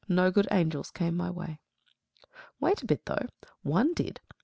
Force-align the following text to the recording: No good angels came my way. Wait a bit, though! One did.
No 0.09 0.31
good 0.31 0.47
angels 0.49 0.89
came 0.89 1.15
my 1.15 1.29
way. 1.29 1.59
Wait 2.59 2.81
a 2.81 2.87
bit, 2.87 3.05
though! 3.05 3.27
One 3.61 3.93
did. 3.93 4.19